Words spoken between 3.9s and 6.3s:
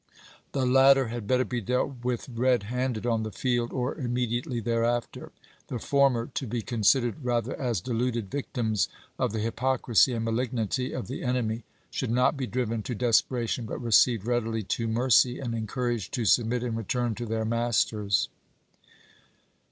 immediately thereafter. The former,